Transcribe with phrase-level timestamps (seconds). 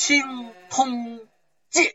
[0.00, 0.22] 青
[0.70, 1.18] 通
[1.68, 1.86] 剑》。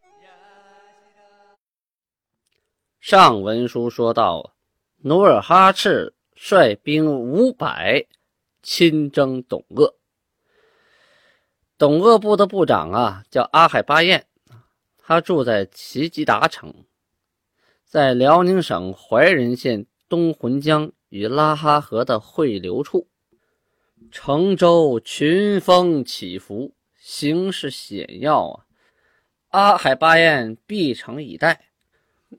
[3.00, 4.54] 上文书说到，
[4.98, 8.06] 努尔哈赤率兵五百
[8.62, 9.96] 亲征董鄂。
[11.78, 14.26] 董鄂部的部长啊，叫阿海巴彦，
[14.98, 16.84] 他住在齐吉达城，
[17.86, 23.08] 在辽宁省怀仁县东浑江与拉哈河的汇流处。
[24.12, 28.66] 城周群峰起伏，形势险要啊！
[29.50, 31.66] 阿海巴彦闭城以待。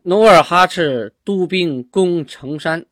[0.05, 2.87] 努尔哈赤督兵攻城山，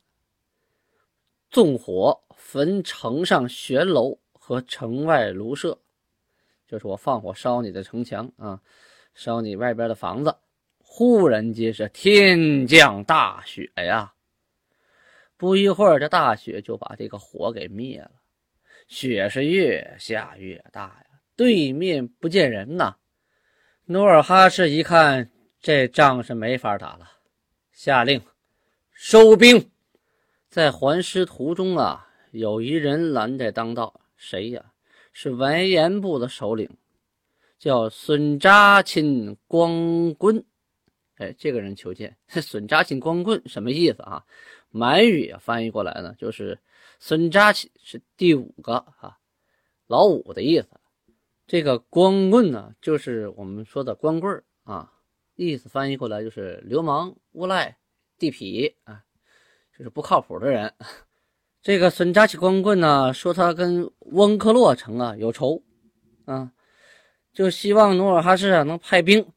[1.50, 5.78] 纵火焚城上悬楼和城外庐舍，
[6.68, 8.60] 就是我放火烧你的城墙啊，
[9.14, 10.36] 烧你外边的房子。
[10.78, 14.12] 忽然间是天降大雪呀！
[15.38, 18.10] 不一会儿，这大雪就把这个火给灭了。
[18.88, 22.96] 雪是越下越大呀，对面不见人呐。
[23.86, 25.30] 努尔哈赤一看，
[25.60, 27.10] 这仗是没法打了，
[27.72, 28.20] 下令
[28.92, 29.70] 收兵。
[30.48, 34.72] 在还师途中啊，有一人拦在当道，谁呀？
[35.12, 36.68] 是完颜部的首领，
[37.58, 40.44] 叫孙扎钦光棍。
[41.16, 42.16] 哎，这个人求见。
[42.28, 44.24] 孙扎钦光棍什么意思啊？
[44.70, 46.58] 满语啊，翻译过来呢，就是。
[47.04, 49.18] 孙扎钦是第五个啊，
[49.88, 50.68] 老五的意思。
[51.52, 54.90] 这个光棍呢，就是我们说的光棍啊，
[55.34, 57.76] 意思翻译过来就是流氓、无赖、
[58.16, 59.04] 地痞啊，
[59.76, 60.72] 就是不靠谱的人。
[61.60, 65.62] 这个孙扎起光棍呢，说他跟翁克洛城啊有仇
[66.24, 66.50] 啊，
[67.34, 69.30] 就希望努尔哈赤啊能派兵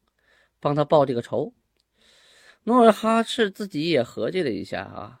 [0.58, 1.52] 帮他报这个仇。
[2.62, 5.20] 努尔哈赤自己也合计了一下啊，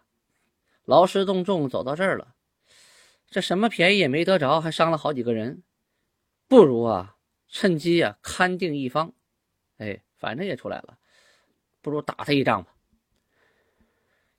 [0.86, 2.28] 劳师动众走到这儿了。
[3.28, 5.62] 这什么便宜也没得着，还伤了好几个人，
[6.48, 7.16] 不如啊，
[7.48, 9.12] 趁机啊，勘定一方。
[9.78, 10.96] 哎，反正也出来了，
[11.82, 12.72] 不如打他一仗吧。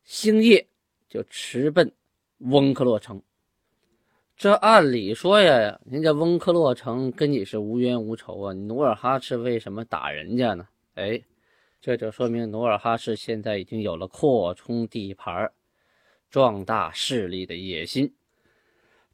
[0.04, 0.66] 星夜
[1.10, 1.92] 就驰奔
[2.40, 3.22] 翁克洛城。
[4.36, 10.68] 这按理说呀，人家翁克洛城跟你是无冤无仇啊，努尔哈赤为什么打人家呢？
[10.94, 11.22] 哎，
[11.82, 15.52] 这就说明努尔哈赤现在已经有了扩充地盘、
[16.30, 18.14] 壮大势力的野心。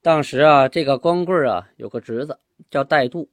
[0.01, 2.37] 当时啊，这个光棍啊有个侄子
[2.69, 3.29] 叫戴度，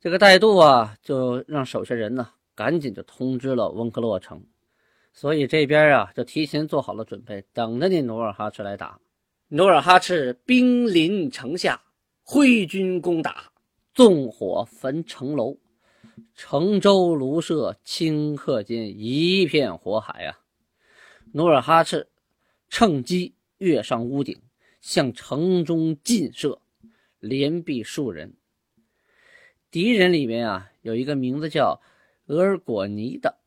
[0.00, 4.44] 这个戴度啊就让手下人呢赶紧就通知了温克洛城，
[5.12, 9.00] 所以这边啊就提前做好了准备，等着你努尔哈赤来打。
[9.48, 11.82] 努尔哈赤兵临城下，
[12.22, 13.52] 挥军攻打，
[13.94, 15.56] 纵火焚城楼，
[16.34, 20.38] 城周庐舍顷刻间一片火海啊！
[21.32, 22.08] 努尔哈赤
[22.68, 24.40] 趁机跃上屋顶。
[24.80, 26.60] 向城中进射，
[27.20, 28.34] 连毙数人。
[29.70, 31.80] 敌人里面啊，有一个名字叫
[32.26, 33.38] 额尔果尼的，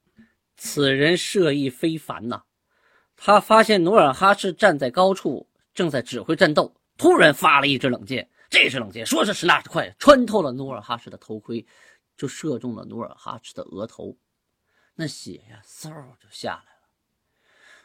[0.55, 2.43] 此人射艺非凡呐。
[3.15, 8.29] 他发现努尔哈赤站在高处，正在指挥战斗，突然发了一支冷箭。
[8.49, 11.65] 这支冷箭说是迟那是快，穿透了努尔哈赤的头盔，
[12.17, 14.17] 就射中了努尔哈赤的额头。
[14.93, 15.89] 那血呀，嗖
[16.19, 16.89] 就下来了。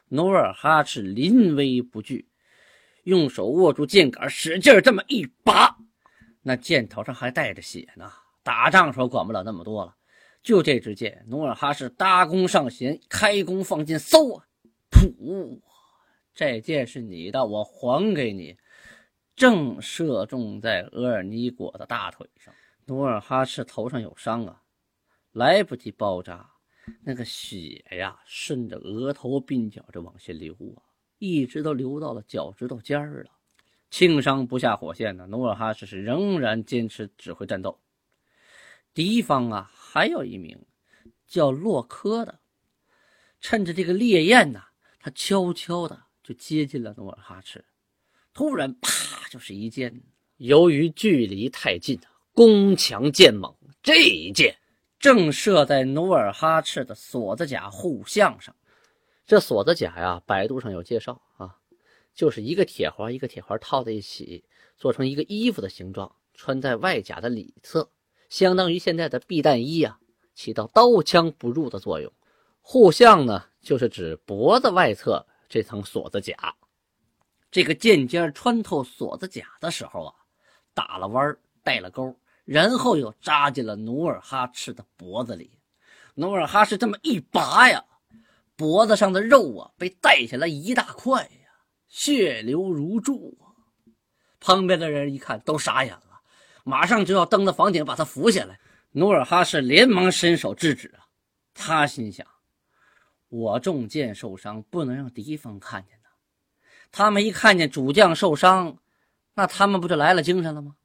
[0.08, 2.28] 努尔哈赤临危不惧。
[3.06, 5.76] 用手握住剑杆，使劲这么一拔，
[6.42, 8.12] 那箭头上还带着血呢。
[8.42, 9.94] 打仗时候管不了那么多了，
[10.42, 14.44] 就这支箭，努尔哈赤搭弓上弦，开弓放箭，嗖啊，
[14.91, 15.60] 噗！
[16.34, 18.56] 这箭是你的，我还给你。
[19.36, 22.52] 正射中在额尔尼果的大腿上，
[22.86, 24.62] 努尔哈赤头上有伤啊，
[25.30, 26.50] 来不及包扎，
[27.04, 30.82] 那个血呀，顺着额头鬓角就往下流啊。
[31.18, 33.30] 一直都流到了脚趾头尖儿了，
[33.91, 35.27] 轻伤不下火线呢。
[35.27, 37.78] 努尔哈赤是仍然坚持指挥战斗。
[38.92, 40.59] 敌方啊，还有一名
[41.27, 42.39] 叫洛科的，
[43.41, 44.63] 趁着这个烈焰呢，
[45.01, 47.65] 他悄悄的就接近了努尔哈赤。
[48.33, 50.03] 突然，啪，就是一箭。
[50.36, 51.98] 由于距离太近，
[52.33, 54.54] 弓强箭猛，这一箭
[54.98, 58.54] 正射在努尔哈赤的锁子甲护项上。
[59.26, 61.56] 这锁子甲呀，百度上有介绍啊，
[62.14, 64.44] 就是一个铁环一个铁环套在一起，
[64.76, 67.90] 做成一个衣服的形状，穿在外甲的里侧，
[68.28, 69.98] 相当于现在的避弹衣啊，
[70.34, 72.12] 起到刀枪不入的作用。
[72.60, 76.54] 护项呢，就是指脖子外侧这层锁子甲。
[77.50, 80.14] 这个剑尖穿透锁子甲的时候啊，
[80.72, 82.14] 打了弯带了钩，
[82.44, 85.58] 然后又扎进了努尔哈赤的脖子里。
[86.14, 87.84] 努尔哈赤这么一拔呀，
[88.56, 91.50] 脖子上的肉啊被带下来一大块呀，
[91.88, 93.53] 血流如注啊。
[94.41, 96.20] 旁边的人一看都傻眼了，
[96.64, 98.58] 马上就要登到房顶把他扶下来。
[98.92, 101.04] 努尔哈赤连忙伸手制止啊，
[101.53, 102.26] 他心想。
[103.28, 106.09] 我中箭受伤，不能让敌方看见呐。
[106.91, 108.78] 他们一看见主将受伤，
[109.34, 110.76] 那他们不就来了精神了吗？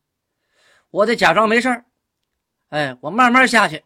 [0.89, 1.85] 我得假装没事
[2.69, 3.83] 哎，我慢慢下去。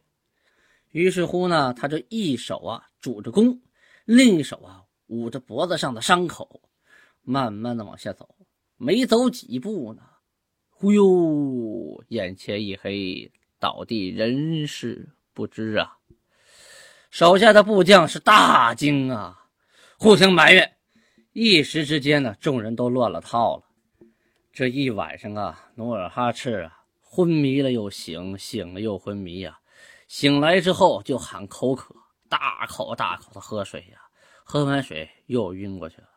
[0.89, 3.61] 于是乎呢，他就一手啊拄着弓，
[4.05, 6.61] 另一手啊捂着脖子上的伤口，
[7.21, 8.35] 慢慢的往下走。
[8.77, 10.03] 没走几步呢，
[10.69, 15.97] 忽悠，眼前一黑，倒地，人事不知啊。
[17.09, 19.47] 手下的部将是大惊啊，
[19.97, 20.77] 互相埋怨，
[21.31, 23.63] 一时之间呢，众人都乱了套了。
[24.51, 29.59] 这一晚上啊，努尔哈赤啊，昏迷了又醒，醒了又昏迷呀。
[30.07, 31.95] 醒来之后就喊口渴，
[32.37, 34.01] 大口大口的喝水呀，
[34.43, 36.09] 喝完水又晕过去了，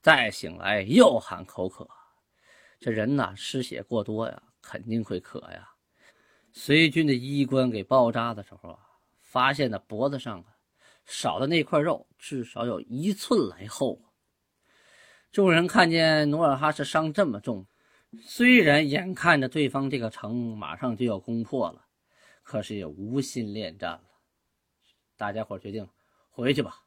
[0.00, 1.86] 再醒来又喊口渴。
[2.80, 5.68] 这人呐，失血过多呀，肯定会渴呀。
[6.52, 8.78] 随军的医官给包扎的时候啊。
[9.20, 10.46] 发现的脖子上啊，
[11.04, 14.00] 少的那块肉至少有一寸来厚。
[15.30, 17.66] 众人看见努尔哈赤伤这么重，
[18.22, 21.84] 虽然眼看着对方这个城马上就要攻破了，
[22.42, 24.04] 可是也无心恋战了。
[25.16, 25.88] 大家伙决定
[26.30, 26.82] 回去吧，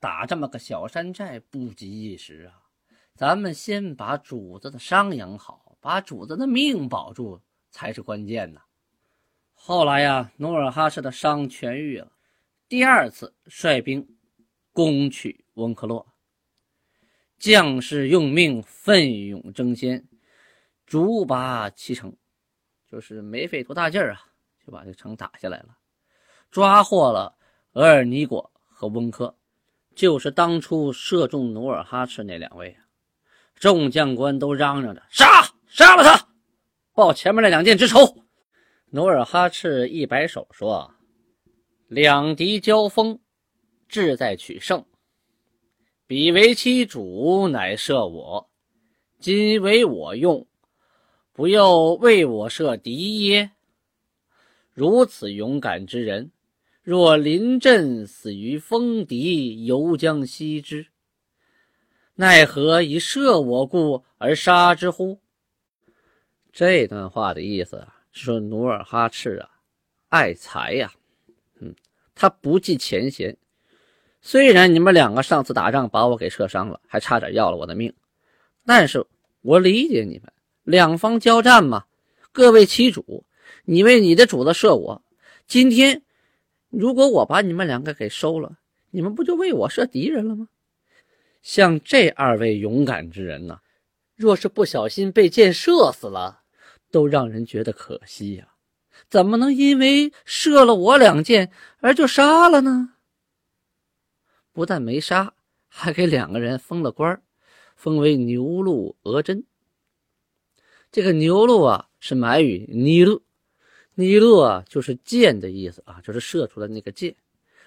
[0.00, 2.62] 打这么个小山寨不急一时啊，
[3.14, 7.40] 咱们先把主子的伤养好，把主子的命保住
[7.70, 8.60] 才是关键呢。
[9.54, 12.12] 后来呀，努尔哈赤的伤痊愈了，
[12.68, 14.16] 第二次率兵
[14.72, 16.06] 攻取温克洛，
[17.38, 20.08] 将士用命，奋勇争先，
[20.86, 22.16] 逐拔其城，
[22.90, 24.26] 就是没费多大劲儿啊，
[24.64, 25.76] 就把这城打下来了，
[26.50, 27.37] 抓获了
[27.72, 29.36] 额尔尼果和温科，
[29.94, 32.84] 就是当初射中努尔哈赤那两位啊。
[33.54, 36.28] 众将官都嚷嚷着杀，杀了他，
[36.94, 38.24] 报前面那两箭之仇。
[38.90, 40.94] 努尔哈赤一摆手说
[41.88, 43.20] ：“两敌交锋，
[43.88, 44.84] 志在取胜。
[46.06, 48.48] 彼为其主，乃射我，
[49.18, 50.46] 今为我用，
[51.32, 53.50] 不又为我射敌耶？
[54.72, 56.30] 如此勇敢之人，
[56.88, 60.86] 若临阵死于锋敌，犹将惜之。
[62.14, 65.20] 奈何以射我故而杀之乎？”
[66.50, 67.94] 这段话的意思啊。
[68.10, 69.50] 说努尔哈赤啊，
[70.08, 70.90] 爱财呀，
[71.60, 71.74] 嗯，
[72.14, 73.36] 他不计前嫌。
[74.22, 77.92] 虽然你们两个上次打仗把我给射伤了，还差点要了我的命，
[78.64, 79.04] 但是
[79.42, 80.32] 我理解你们，
[80.64, 81.84] 两方交战嘛，
[82.32, 83.26] 各为其主。
[83.66, 85.02] 你为你的主子射我，
[85.46, 86.02] 今天
[86.70, 88.58] 如果我把你们两个给收了，
[88.90, 90.48] 你们不就为我射敌人了吗？
[91.42, 93.60] 像这二位勇敢之人呢，
[94.16, 96.42] 若是不小心被箭射死了。
[96.90, 98.48] 都让人觉得可惜呀，
[99.10, 102.94] 怎么能因为射了我两箭而就杀了呢？
[104.54, 105.34] 不但没杀，
[105.68, 107.22] 还给两个人封了官
[107.76, 109.44] 封为牛鹿额真。
[110.90, 113.20] 这个牛鹿啊是满语尼禄，
[114.00, 117.12] 尼禄啊就是箭的意思啊，就是射出的那个箭。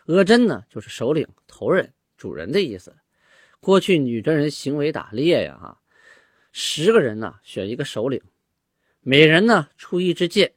[0.06, 2.96] 额真呢就是首领、头人、主人的意思。
[3.60, 5.78] 过去女真人行为打猎呀，哈，
[6.54, 8.22] 十个人呢选一个首领。
[9.02, 10.54] 每人呢出一支箭，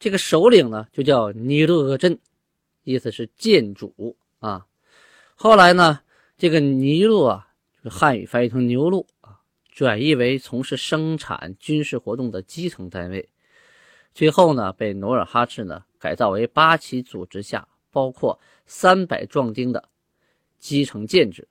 [0.00, 2.18] 这个首领呢就叫尼禄额真，
[2.82, 4.66] 意思是箭主啊。
[5.36, 6.00] 后来呢，
[6.36, 9.38] 这个尼禄啊，就是汉语翻译成牛鹿啊，
[9.70, 13.28] 转译为从事生产军事活动的基层单位。
[14.14, 19.86] 最后呢，被努尔哈赤呢改造为八旗组织下包括三百壮丁的
[20.58, 21.46] 基层建制。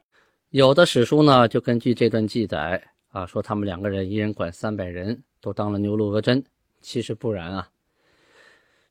[0.49, 5.23] 有的史书呢就根据这段记载啊，说他们两个人一人管三百人。
[5.43, 6.41] 都当了牛鹿额真，
[6.79, 7.69] 其实不然啊。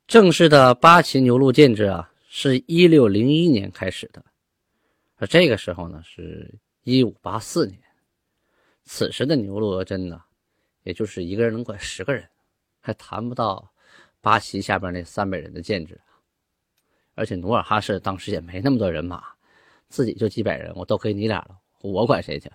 [0.07, 4.23] 正式的八旗牛鹿建制啊，是一六零一年开始的，
[5.17, 7.81] 而这个时候呢，是一五八四年。
[8.85, 10.23] 此时的牛鹿额真呢，
[10.83, 12.29] 也就是一个人能管十个人，
[12.83, 13.73] 还谈不到
[14.21, 15.99] 八旗下边那三百人的建制。
[17.15, 19.23] 而且努尔哈赤当时也没那么多人马，
[19.89, 22.51] 自己就几百人，我都给你俩了，我管谁去？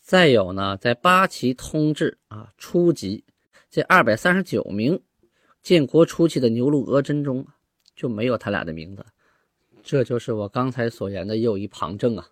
[0.00, 3.24] 再有呢，在八旗通治啊初级，
[3.70, 4.98] 这二百三十九名
[5.62, 7.46] 建国初期的牛录额真中
[7.96, 9.04] 就没有他俩的名字，
[9.82, 12.28] 这就是我刚才所言的又一旁证啊。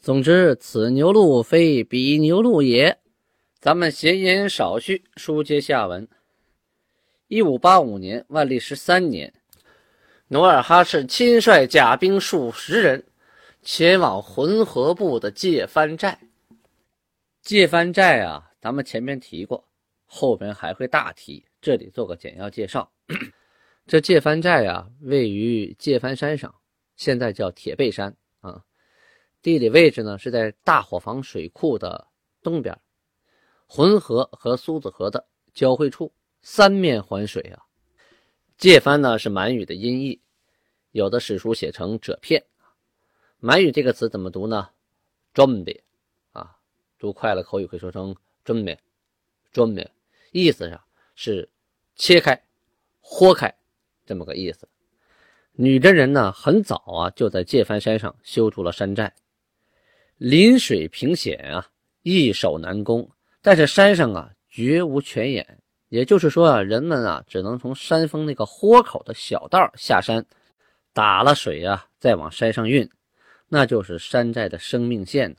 [0.00, 2.98] 总之，此牛录非彼牛录也。
[3.58, 6.06] 咱们闲言少叙，书接下文。
[7.28, 9.32] 一五八五年，万历十三年，
[10.28, 13.04] 努尔哈赤亲率甲兵数十人，
[13.62, 16.16] 前往浑河部的界藩寨。
[17.42, 19.66] 界藩寨啊，咱们前面提过，
[20.04, 22.88] 后边还会大提，这里做个简要介绍。
[23.88, 26.54] 这界藩寨啊，位于界藩山上，
[26.96, 28.62] 现在叫铁背山啊。
[29.42, 32.06] 地理位置呢，是在大伙房水库的
[32.40, 32.76] 东边。
[33.66, 36.12] 浑河和苏子河的交汇处，
[36.48, 37.66] 三面环水啊。
[38.56, 40.20] 界藩呢是满语的音译，
[40.92, 42.40] 有的史书写成褶片。
[43.40, 44.70] 满语这个词怎么读呢？
[45.34, 45.82] 专别
[46.30, 46.56] 啊，
[47.00, 48.78] 读快了口语会说成专别，
[49.50, 49.90] 专别，
[50.30, 50.80] 意思上
[51.16, 51.50] 是
[51.96, 52.40] 切开、
[53.00, 53.52] 豁开
[54.06, 54.68] 这么个意思。
[55.50, 59.12] 女真人呢很早啊就在界藩山上修筑了山寨，
[60.16, 61.68] 临水平险啊，
[62.02, 63.10] 易守难攻。
[63.42, 70.24] 但是山上啊绝无泉眼，也就是说啊，人们啊只能从山峰那个豁口的小道下山，
[70.92, 72.88] 打了水啊再往山上运，
[73.48, 75.36] 那就是山寨的生命线。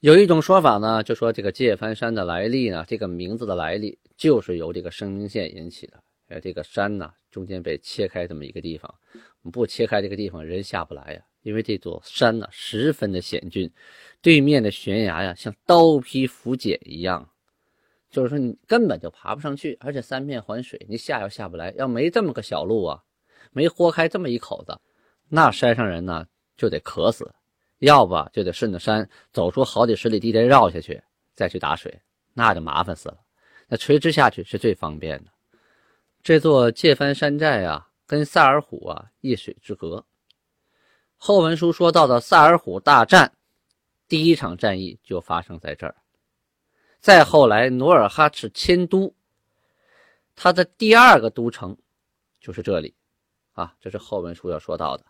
[0.00, 6.02] 有一种说法呢，就说这个界藩山的来历呢，这个名字的来历就是由这个生命线引起的。
[6.28, 8.94] 哎，这个山呢中间被切开这么一个地方，
[9.52, 13.70] 不切开这个地方人下不来呀，因为这座山呢十分的险峻。
[14.22, 17.28] 对面的悬崖呀，像刀劈斧剪一样，
[18.10, 21.72] 就是说你根本就爬不上去，而且三面环水，你下又下不来。
[21.76, 23.02] 要没这么个小路啊，
[23.52, 24.78] 没豁开这么一口子，
[25.28, 26.26] 那山上人呢
[26.56, 27.32] 就得渴死，
[27.78, 31.00] 要不就得顺着山走出好几十里地再绕下去，
[31.34, 32.00] 再去打水，
[32.34, 33.18] 那就麻烦死了。
[33.68, 35.30] 那垂直下去是最方便的。
[36.22, 40.04] 这座界藩山寨啊，跟萨尔浒啊一水之隔。
[41.16, 43.32] 后文书说到的萨尔浒大战。
[44.08, 45.94] 第一场战役就发生在这儿，
[47.00, 49.14] 再后来努尔哈赤迁都，
[50.36, 51.76] 他的第二个都城
[52.38, 52.94] 就是这里，
[53.52, 55.04] 啊，这是后文书要说到的。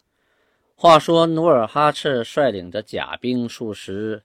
[0.76, 4.22] 话说努尔哈赤率领着甲兵数十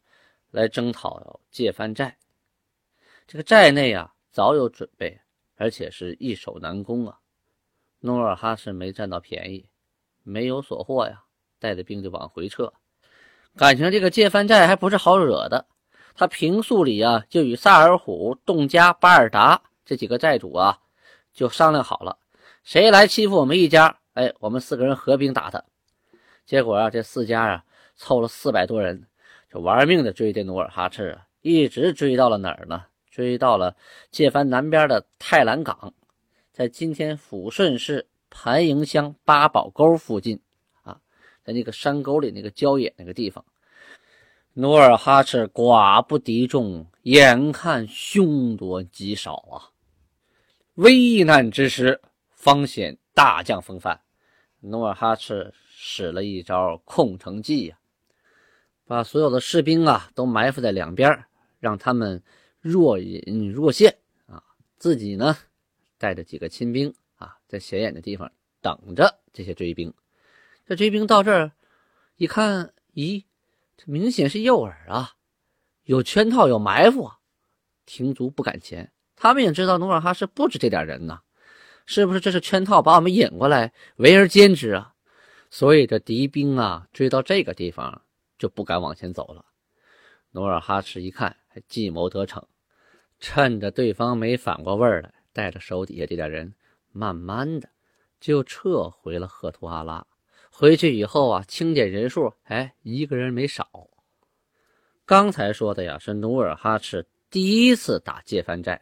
[0.52, 2.16] 来征讨借藩寨，
[3.28, 5.20] 这个寨内啊早有准备，
[5.56, 7.20] 而且是易守难攻啊。
[8.00, 9.68] 努尔哈赤没占到便宜，
[10.22, 11.24] 没有所获呀，
[11.58, 12.72] 带着兵就往回撤。
[13.58, 15.66] 感情这个借藩寨还不是好惹的，
[16.16, 20.80] 他平素里啊就与萨尔虎、洞家、巴尔达这几个寨主啊
[21.34, 22.18] 就商量好了，
[22.64, 25.64] 谁来欺负我们一家，哎，我们四个人合兵打他。
[26.46, 27.64] 结果啊，这四家啊
[27.96, 29.08] 凑了四百多人，
[29.52, 32.86] 就玩命的追这努尔哈赤啊，一直追到了哪儿呢？
[33.12, 33.76] 追到了
[34.12, 35.94] 界藩南边的太兰港，
[36.52, 40.40] 在今天抚顺市盘营乡八宝沟附近
[40.84, 41.00] 啊。
[41.44, 43.44] 在那个山沟里，那个郊野那个地方，
[44.58, 49.76] 努尔哈赤寡不敌众，眼看凶多吉少啊！
[50.76, 52.00] 危难之时，
[52.32, 54.00] 方显大将风范。
[54.62, 57.78] 努尔哈赤使了一招空城计呀，
[58.86, 61.26] 把所有的士兵啊都埋伏在两边，
[61.60, 62.24] 让他们
[62.62, 64.42] 若隐若现啊，
[64.78, 65.36] 自己呢
[65.98, 68.32] 带着几个亲兵啊，在显眼的地方
[68.62, 69.94] 等着这些追兵。
[70.66, 71.52] 这追兵到这儿
[72.16, 73.26] 一看，咦，
[73.78, 75.12] 这明显是诱饵啊，
[75.84, 77.20] 有圈套，有埋伏啊！
[77.86, 78.92] 停足不敢前。
[79.16, 81.22] 他们也知道努尔哈赤不止这点人呐，
[81.86, 84.94] 是不是这是圈套，把我们引过来，围而歼之啊？
[85.50, 88.02] 所以这敌兵啊，追到这个地方
[88.38, 89.46] 就不敢往前走了。
[90.32, 92.46] 努尔哈赤一看，还计谋得逞，
[93.20, 96.54] 趁着对方没反过味儿来，带着手底下这点人，
[96.92, 97.70] 慢慢的
[98.20, 100.06] 就撤回了赫图阿拉。
[100.58, 103.90] 回去以后啊，清点人数，哎，一个人没少。
[105.06, 108.82] 刚才说的呀，是努尔哈赤第一次打界藩寨。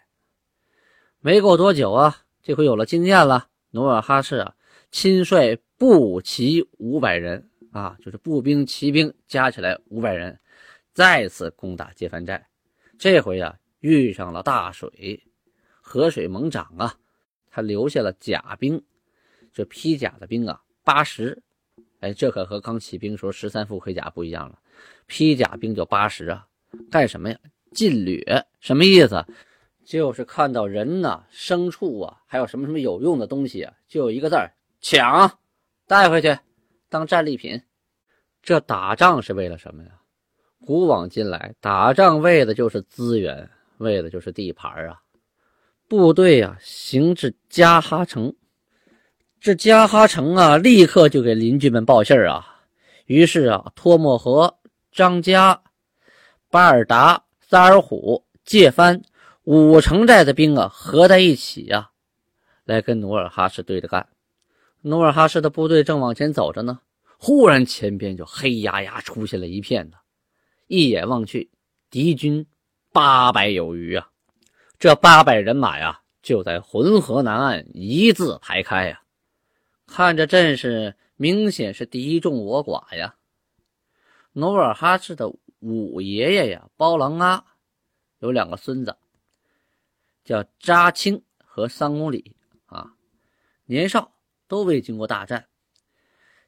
[1.20, 4.56] 没过多久啊，这回有了经验了，努尔哈赤啊，
[4.92, 10.40] 亲率步骑五百人啊，就是步兵、骑兵加起来五百人，
[10.94, 12.48] 再次攻打界藩寨。
[13.00, 15.24] 这回啊，遇上了大水，
[15.82, 16.96] 河水猛涨啊，
[17.50, 18.80] 他留下了甲兵，
[19.52, 21.42] 这披甲的兵啊，八十。
[22.04, 24.60] 哎，这可和刚起兵时候十三副盔甲不一样了。
[25.08, 26.46] 披甲兵就八十啊，
[26.92, 27.38] 干什么呀？
[27.72, 29.26] 进掠，什么意思？
[29.86, 35.40] 就是看到人呐、牲畜啊，还有什么什么有用的东西啊，就一个字儿抢，
[35.88, 36.38] 带回去
[36.90, 37.62] 当战利品。
[38.42, 39.92] 这打仗是为了什么呀？
[40.66, 45.00] 古往今来，打仗为的就是资源，为的就是地盘啊。
[45.88, 48.36] 部队啊，行至加哈城，
[49.44, 52.62] 这加哈城啊，立刻就给邻居们报信啊。
[53.08, 54.58] 于是啊，托莫和、
[54.90, 55.62] 张家、
[56.50, 59.02] 巴尔达、萨尔虎、介藩
[59.44, 61.90] 五城寨的兵啊，合在一起呀，
[62.64, 64.08] 来跟努尔哈赤对着干。
[64.82, 66.80] 努尔哈赤的部队正往前走着呢，
[67.18, 69.98] 忽然前边就黑压压出现了一片呢，
[70.68, 71.52] 一眼望去，
[71.90, 72.48] 敌军
[72.94, 74.08] 八百有余啊。
[74.80, 79.02] 这八百人马呀，就在浑河南岸一字排开呀。
[79.96, 83.14] 看着阵势，明显是敌众我寡呀。
[84.32, 87.46] 努尔哈赤的五爷爷呀，包郎阿
[88.18, 88.98] 有两个孙子，
[90.24, 92.36] 叫扎青和三公里
[92.66, 92.96] 啊，
[93.66, 94.16] 年少，
[94.48, 95.46] 都未经过大战。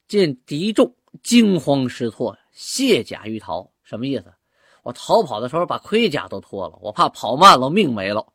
[0.07, 4.33] 见敌众惊慌失措，卸甲欲逃，什么意思？
[4.81, 8.33] 我逃跑的时候把盔甲都脱了，我怕跑慢了命没了。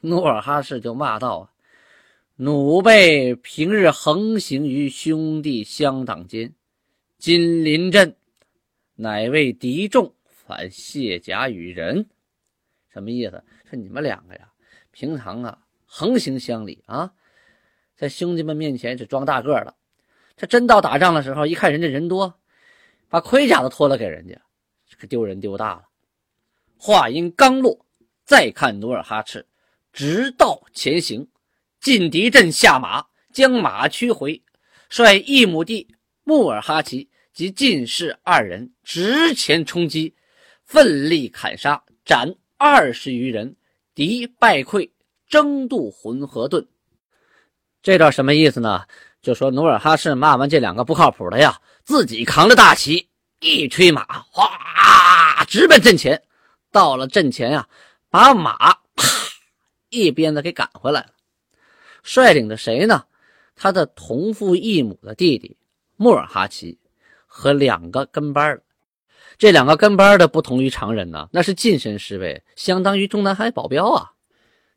[0.00, 1.50] 努尔哈赤就骂道。
[2.38, 6.52] 奴辈平日横行于兄弟乡党间，
[7.16, 8.14] 今临阵，
[8.94, 12.10] 乃为敌众，反卸甲与人。
[12.92, 13.42] 什么意思？
[13.70, 14.52] 说你们两个呀，
[14.90, 17.14] 平常啊横行乡里啊，
[17.96, 19.74] 在兄弟们面前是装大个的，
[20.36, 22.38] 这真到打仗的时候，一看人家人多，
[23.08, 24.38] 把盔甲都脱了给人家，
[24.86, 25.88] 这可丢人丢大了。
[26.76, 27.86] 话音刚落，
[28.26, 29.46] 再看努尔哈赤
[29.90, 31.26] 直道前行。
[31.86, 34.42] 进敌阵下马，将马驱回，
[34.90, 35.86] 率一亩地
[36.24, 40.12] 穆尔哈齐及进士二人直前冲击，
[40.64, 43.54] 奋力砍杀，斩二十余人，
[43.94, 44.90] 敌败溃，
[45.28, 46.66] 争渡浑河遁。
[47.84, 48.84] 这段什么意思呢？
[49.22, 56.20] 就说努尔哈赤骂完这两个不靠谱的呀，自己扛着大旗，一吹马，哗，直奔阵前。
[56.72, 57.68] 到了阵前呀，
[58.10, 58.56] 把马
[58.96, 59.06] 啪
[59.88, 61.10] 一鞭子给赶回来了。
[62.06, 63.04] 率领的谁呢？
[63.56, 65.56] 他的同父异母的弟弟
[65.96, 66.78] 穆尔哈齐
[67.26, 68.62] 和两个跟班的。
[69.36, 74.12] 这两个跟班的不同于常人呢，那是近身侍卫，相当于中南海保镖啊。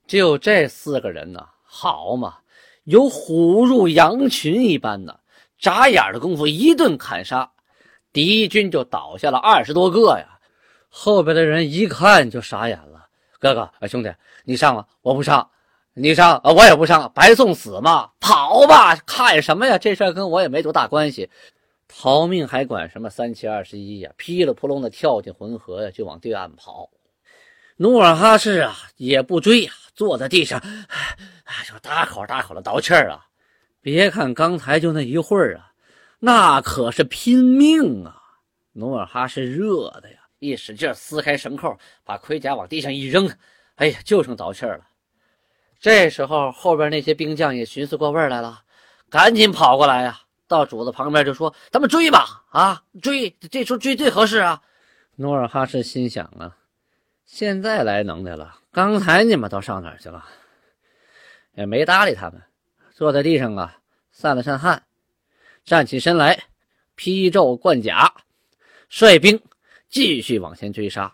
[0.08, 2.40] 就这四个人呢，好嘛，
[2.86, 5.20] 有虎入羊群一般的，
[5.60, 7.52] 眨眼的功夫一顿砍杀，
[8.12, 10.40] 敌军就倒下了二十多个呀。
[10.90, 13.08] 后边的人一看就傻眼了
[13.40, 14.12] ：“哥哥，兄弟，
[14.46, 15.48] 你上吧，我不上。”
[16.02, 18.10] 你上啊，我也不上，白送死嘛！
[18.22, 19.78] 跑吧，看什么呀？
[19.78, 21.30] 这事跟我也没多大关系，
[21.90, 24.10] 逃命还管什么三七二十一呀？
[24.16, 26.90] 噼里扑隆的跳进浑河呀，就往对岸跑。
[27.76, 30.58] 努尔哈赤啊，也不追呀，坐在地上，
[31.44, 33.26] 哎，就大口大口的倒气儿啊。
[33.82, 35.72] 别看刚才就那一会儿啊，
[36.20, 38.16] 那可是拼命啊！
[38.72, 43.30] 努尔哈赤热的呀，一使劲撕开绳扣，把盔甲往地上一扔，
[43.76, 44.86] 哎呀，就剩倒气儿了。
[45.80, 48.62] 这时候，后边那些兵将也寻思过味儿来了，
[49.10, 53.30] 赶紧跑过来呀，到主子旁边就说：“咱们追吧，啊，追！
[53.50, 54.62] 这时候追最合适啊。”
[55.16, 56.58] 努尔哈赤心想啊，
[57.26, 60.26] 现在来能耐了，刚才你们都上哪儿去了？
[61.56, 62.42] 也没搭理他们，
[62.94, 63.78] 坐在地上啊，
[64.12, 64.84] 散了散汗，
[65.64, 66.44] 站起身来，
[66.96, 68.14] 披胄贯甲，
[68.90, 69.42] 率兵
[69.90, 71.14] 继续往前追杀。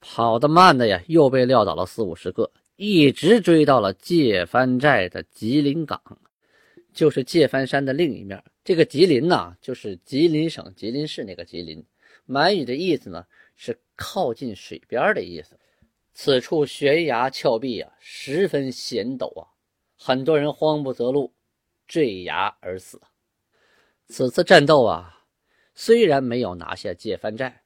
[0.00, 2.50] 跑得慢的呀，又被撂倒了四五十个。
[2.84, 6.02] 一直追到了界藩寨的吉林港，
[6.92, 8.42] 就是界藩山的另一面。
[8.64, 11.86] 这个吉林呢，就是吉林省吉林市那个吉林。
[12.26, 15.56] 满语的意思呢，是靠近水边的意思。
[16.12, 19.46] 此处悬崖峭壁啊，十分险陡啊，
[19.96, 21.32] 很多人慌不择路，
[21.86, 23.00] 坠崖而死。
[24.08, 25.22] 此次战斗啊，
[25.72, 27.62] 虽然没有拿下界藩寨，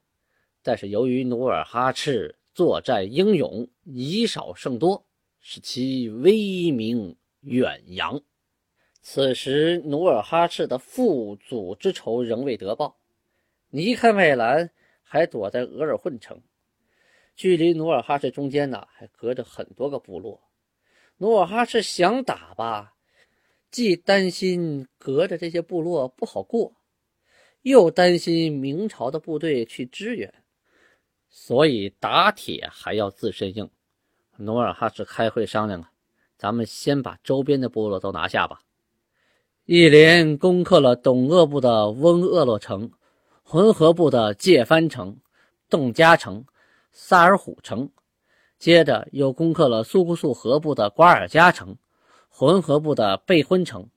[0.62, 5.05] 但是由于努尔哈赤作战英勇，以少胜多。
[5.48, 8.20] 使其威名远扬。
[9.00, 12.98] 此时，努尔哈赤的父祖之仇仍未得报。
[13.70, 14.72] 尼堪外兰
[15.04, 16.42] 还躲在额尔混城，
[17.37, 20.42] 距离努尔哈赤中间呢，还隔着很多个部落。
[21.18, 22.96] 努尔哈赤想打吧，
[23.70, 26.74] 既担心隔着这些部落不好过，
[27.62, 30.42] 又担心明朝的部队去支援，
[31.28, 33.70] 所以打铁还要自身硬。
[34.38, 35.90] 努尔哈赤开会商量啊，
[36.37, 38.61] 咱们先把周边的部落都拿下吧。
[39.64, 42.90] 一连攻克了董鄂部的翁鄂洛城、
[43.42, 45.16] 浑河部的界藩城、
[45.68, 46.44] 邓家城、
[46.92, 47.90] 萨尔虎城，
[48.59, 51.77] 接着又攻克了苏姑素河部的瓜尔佳城、
[52.29, 53.88] 浑河部的贝婚城。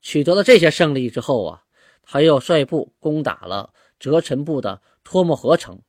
[0.00, 1.62] 取得了这些胜利之后啊，
[2.02, 5.80] 他又率部攻打了哲臣部的托木河城。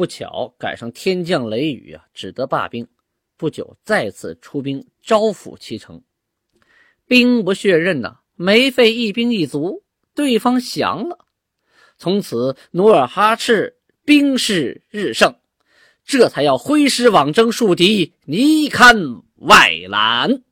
[0.00, 2.88] 不巧赶上天降雷雨啊，只得罢兵。
[3.36, 6.02] 不久再次出兵招抚七城。
[7.06, 9.84] 兵不血刃呐，没费一兵一卒，
[10.14, 11.26] 对方降了。
[11.98, 15.36] 从此努尔哈赤兵势日盛，
[16.06, 18.96] 这才要挥师往征树敌，尼堪
[19.36, 20.42] 外兰。